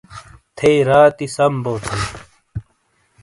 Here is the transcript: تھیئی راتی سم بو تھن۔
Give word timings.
تھیئی 0.57 0.79
راتی 0.87 1.27
سم 1.35 1.53
بو 1.63 1.73
تھن۔ 1.83 1.99